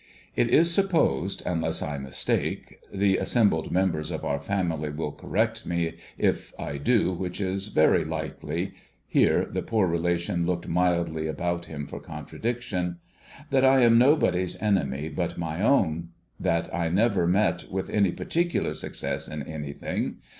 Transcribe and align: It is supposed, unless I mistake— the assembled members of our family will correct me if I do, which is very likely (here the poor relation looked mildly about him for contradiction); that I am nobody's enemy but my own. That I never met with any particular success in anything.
It 0.35 0.49
is 0.49 0.73
supposed, 0.73 1.43
unless 1.45 1.83
I 1.83 1.99
mistake— 1.99 2.79
the 3.07 3.17
assembled 3.17 3.71
members 3.71 4.09
of 4.09 4.25
our 4.25 4.39
family 4.39 4.89
will 4.89 5.11
correct 5.11 5.63
me 5.63 5.93
if 6.17 6.55
I 6.57 6.79
do, 6.79 7.13
which 7.13 7.39
is 7.39 7.67
very 7.67 8.03
likely 8.03 8.73
(here 9.05 9.45
the 9.45 9.61
poor 9.61 9.85
relation 9.87 10.43
looked 10.47 10.67
mildly 10.67 11.27
about 11.27 11.65
him 11.67 11.85
for 11.85 11.99
contradiction); 11.99 12.97
that 13.51 13.63
I 13.63 13.81
am 13.81 13.99
nobody's 13.99 14.59
enemy 14.59 15.07
but 15.07 15.37
my 15.37 15.61
own. 15.61 16.09
That 16.39 16.73
I 16.73 16.89
never 16.89 17.27
met 17.27 17.69
with 17.71 17.87
any 17.91 18.11
particular 18.11 18.73
success 18.73 19.27
in 19.27 19.43
anything. 19.43 20.15